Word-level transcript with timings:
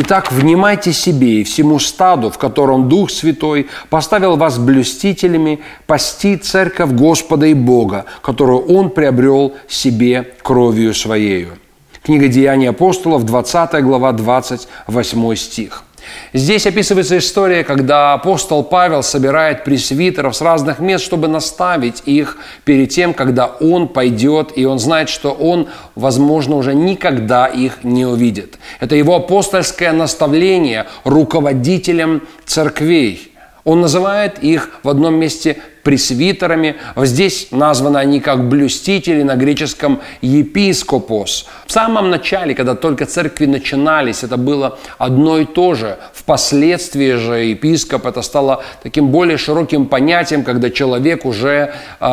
Итак, 0.00 0.30
внимайте 0.30 0.92
себе 0.92 1.40
и 1.40 1.42
всему 1.42 1.80
стаду, 1.80 2.30
в 2.30 2.38
котором 2.38 2.88
Дух 2.88 3.10
Святой 3.10 3.66
поставил 3.90 4.36
вас 4.36 4.56
блюстителями, 4.56 5.58
пасти 5.88 6.36
церковь 6.36 6.92
Господа 6.92 7.46
и 7.46 7.54
Бога, 7.54 8.04
которую 8.22 8.60
Он 8.60 8.90
приобрел 8.90 9.56
себе 9.66 10.34
кровью 10.44 10.94
Своею. 10.94 11.58
Книга 12.04 12.28
Деяний 12.28 12.68
апостолов, 12.68 13.24
20 13.24 13.82
глава, 13.82 14.12
28 14.12 15.34
стих. 15.34 15.82
Здесь 16.32 16.66
описывается 16.66 17.18
история, 17.18 17.64
когда 17.64 18.12
апостол 18.12 18.62
Павел 18.62 19.02
собирает 19.02 19.64
пресвитеров 19.64 20.36
с 20.36 20.40
разных 20.40 20.78
мест, 20.78 21.04
чтобы 21.04 21.28
наставить 21.28 22.02
их 22.04 22.38
перед 22.64 22.90
тем, 22.90 23.14
когда 23.14 23.46
он 23.46 23.88
пойдет, 23.88 24.52
и 24.56 24.64
он 24.64 24.78
знает, 24.78 25.08
что 25.08 25.32
он, 25.32 25.68
возможно, 25.94 26.56
уже 26.56 26.74
никогда 26.74 27.46
их 27.46 27.84
не 27.84 28.04
увидит. 28.04 28.58
Это 28.80 28.94
его 28.94 29.16
апостольское 29.16 29.92
наставление 29.92 30.86
руководителям 31.04 32.22
церквей. 32.44 33.32
Он 33.64 33.80
называет 33.80 34.42
их 34.42 34.70
в 34.82 34.88
одном 34.88 35.14
месте 35.16 35.58
пресвитерами. 35.88 36.76
Здесь 36.96 37.48
названы 37.50 37.96
они 37.96 38.20
как 38.20 38.46
блюстители, 38.46 39.22
на 39.22 39.36
греческом 39.36 40.00
епископос. 40.20 41.46
В 41.66 41.72
самом 41.72 42.10
начале, 42.10 42.54
когда 42.54 42.74
только 42.74 43.06
церкви 43.06 43.46
начинались, 43.46 44.22
это 44.22 44.36
было 44.36 44.78
одно 44.98 45.38
и 45.38 45.46
то 45.46 45.72
же. 45.74 45.96
Впоследствии 46.12 47.14
же 47.14 47.36
епископ 47.36 48.04
это 48.04 48.20
стало 48.20 48.62
таким 48.82 49.08
более 49.08 49.38
широким 49.38 49.86
понятием, 49.86 50.44
когда 50.44 50.68
человек 50.68 51.24
уже 51.24 51.72
э, 52.00 52.04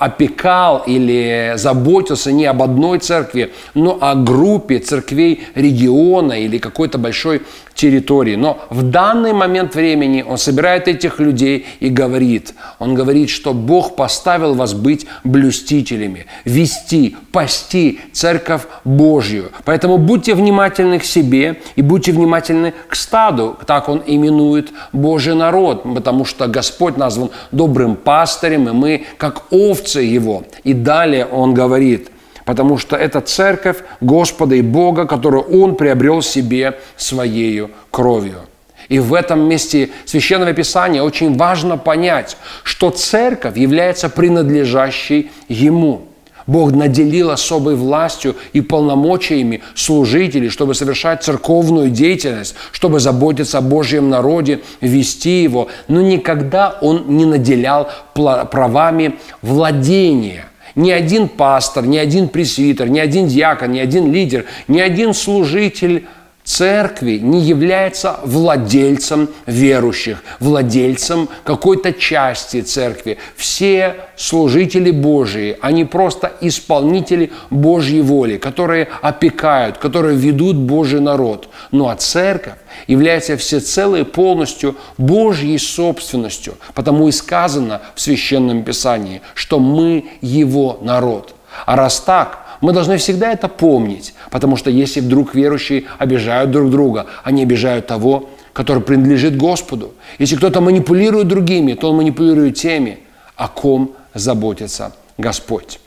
опекал 0.00 0.84
или 0.86 1.54
заботился 1.56 2.30
не 2.30 2.46
об 2.46 2.62
одной 2.62 3.00
церкви, 3.00 3.52
но 3.74 3.98
о 4.00 4.14
группе 4.14 4.78
церквей 4.78 5.42
региона 5.56 6.34
или 6.34 6.58
какой-то 6.58 6.98
большой 6.98 7.42
территории. 7.74 8.36
Но 8.36 8.58
в 8.70 8.82
данный 8.82 9.32
момент 9.32 9.74
времени 9.74 10.22
он 10.22 10.38
собирает 10.38 10.88
этих 10.88 11.18
людей 11.18 11.66
и 11.80 11.88
говорит, 11.88 12.54
он 12.84 12.94
говорит, 12.94 13.30
что 13.30 13.54
Бог 13.54 13.96
поставил 13.96 14.54
вас 14.54 14.74
быть 14.74 15.06
блюстителями, 15.24 16.26
вести, 16.44 17.16
пасти 17.32 18.00
церковь 18.12 18.62
Божью. 18.84 19.50
Поэтому 19.64 19.98
будьте 19.98 20.34
внимательны 20.34 20.98
к 20.98 21.04
себе 21.04 21.60
и 21.76 21.82
будьте 21.82 22.12
внимательны 22.12 22.74
к 22.88 22.94
стаду. 22.94 23.56
Так 23.66 23.88
он 23.88 24.02
именует 24.06 24.70
Божий 24.92 25.34
народ, 25.34 25.82
потому 25.94 26.24
что 26.24 26.46
Господь 26.46 26.96
назван 26.96 27.30
добрым 27.52 27.96
пастырем, 27.96 28.68
и 28.68 28.72
мы 28.72 29.04
как 29.16 29.46
овцы 29.50 30.00
Его. 30.00 30.44
И 30.62 30.74
далее 30.74 31.24
он 31.24 31.54
говорит, 31.54 32.10
потому 32.44 32.76
что 32.76 32.96
это 32.96 33.20
церковь 33.22 33.78
Господа 34.02 34.54
и 34.56 34.62
Бога, 34.62 35.06
которую 35.06 35.44
Он 35.44 35.74
приобрел 35.74 36.20
себе 36.22 36.78
Своею 36.96 37.70
кровью. 37.90 38.40
И 38.88 38.98
в 38.98 39.14
этом 39.14 39.40
месте 39.48 39.90
Священного 40.04 40.52
Писания 40.52 41.02
очень 41.02 41.36
важно 41.36 41.76
понять, 41.76 42.36
что 42.62 42.90
церковь 42.90 43.56
является 43.56 44.08
принадлежащей 44.08 45.30
Ему. 45.48 46.08
Бог 46.46 46.72
наделил 46.72 47.30
особой 47.30 47.74
властью 47.74 48.36
и 48.52 48.60
полномочиями 48.60 49.62
служителей, 49.74 50.50
чтобы 50.50 50.74
совершать 50.74 51.22
церковную 51.22 51.88
деятельность, 51.88 52.54
чтобы 52.70 53.00
заботиться 53.00 53.58
о 53.58 53.62
Божьем 53.62 54.10
народе, 54.10 54.60
вести 54.82 55.42
его. 55.42 55.68
Но 55.88 56.02
никогда 56.02 56.76
Он 56.82 57.04
не 57.16 57.24
наделял 57.24 57.88
правами 58.14 59.18
владения– 59.40 60.46
ни 60.74 60.90
один 60.90 61.28
пастор, 61.28 61.86
ни 61.86 61.96
один 61.96 62.28
пресвитер, 62.28 62.88
ни 62.88 62.98
один 62.98 63.28
диакон, 63.28 63.72
ни 63.72 63.78
один 63.78 64.12
лидер, 64.12 64.44
ни 64.66 64.80
один 64.80 65.14
служитель 65.14 66.06
церкви 66.44 67.18
не 67.18 67.40
является 67.40 68.20
владельцем 68.22 69.30
верующих, 69.46 70.22
владельцем 70.40 71.28
какой-то 71.42 71.92
части 71.92 72.60
церкви. 72.60 73.18
Все 73.34 73.96
служители 74.16 74.90
Божии, 74.90 75.56
они 75.62 75.84
просто 75.86 76.32
исполнители 76.42 77.32
Божьей 77.50 78.02
воли, 78.02 78.36
которые 78.36 78.88
опекают, 79.00 79.78
которые 79.78 80.16
ведут 80.16 80.56
Божий 80.56 81.00
народ. 81.00 81.48
Ну 81.70 81.88
а 81.88 81.96
церковь 81.96 82.58
является 82.86 83.36
всецело 83.38 83.96
и 83.96 84.04
полностью 84.04 84.76
Божьей 84.98 85.58
собственностью, 85.58 86.56
потому 86.74 87.08
и 87.08 87.12
сказано 87.12 87.80
в 87.94 88.00
Священном 88.00 88.64
Писании, 88.64 89.22
что 89.34 89.58
мы 89.58 90.10
Его 90.20 90.78
народ. 90.82 91.34
А 91.66 91.76
раз 91.76 92.00
так, 92.00 92.43
мы 92.64 92.72
должны 92.72 92.96
всегда 92.96 93.30
это 93.30 93.48
помнить, 93.48 94.14
потому 94.30 94.56
что 94.56 94.70
если 94.70 95.00
вдруг 95.00 95.34
верующие 95.34 95.84
обижают 95.98 96.50
друг 96.50 96.70
друга, 96.70 97.04
они 97.22 97.42
обижают 97.42 97.86
того, 97.86 98.30
который 98.54 98.82
принадлежит 98.82 99.36
Господу. 99.36 99.92
Если 100.18 100.36
кто-то 100.36 100.62
манипулирует 100.62 101.28
другими, 101.28 101.74
то 101.74 101.90
он 101.90 101.96
манипулирует 101.96 102.54
теми, 102.54 103.00
о 103.36 103.48
ком 103.48 103.92
заботится 104.14 104.94
Господь. 105.18 105.78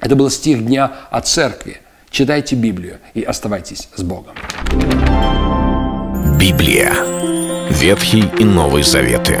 Это 0.00 0.16
был 0.16 0.30
стих 0.30 0.64
дня 0.64 0.90
о 1.10 1.20
церкви. 1.20 1.82
Читайте 2.08 2.56
Библию 2.56 2.96
и 3.12 3.22
оставайтесь 3.22 3.90
с 3.94 4.02
Богом. 4.02 4.34
Библия. 6.40 6.94
Ветхий 7.68 8.24
и 8.38 8.44
Новый 8.44 8.84
Заветы. 8.84 9.40